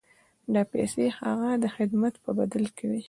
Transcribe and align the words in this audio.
دا 0.53 0.61
پیسې 0.71 1.03
د 1.11 1.15
هغه 1.19 1.49
د 1.63 1.65
خدمت 1.75 2.13
په 2.23 2.29
بدل 2.39 2.65
کې 2.75 2.85
وې. 2.89 2.99